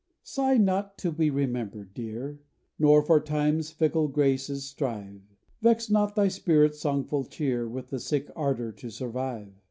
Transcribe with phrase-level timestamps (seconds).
[0.23, 2.39] SIGH not to be remembered, dear,
[2.79, 5.21] Nor for Time's fickle graces strive;
[5.61, 9.53] Vex not thy spirit's songful cheer With the sick ardor to survive.